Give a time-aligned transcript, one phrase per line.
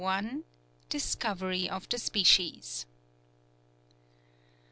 [0.89, 2.87] DISCOVERY OF THE SPECIES.